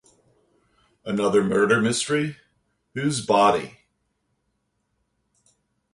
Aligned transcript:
Another 1.05 1.43
murder 1.43 1.79
mystery, 1.79 2.37
Whose 2.95 3.23
Body? 3.23 3.81